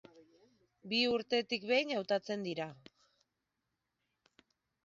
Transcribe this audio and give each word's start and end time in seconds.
Bi 0.93 1.01
urtetik 1.17 1.67
behin 1.73 1.93
hautatzen 1.97 2.47
dira. 2.49 2.69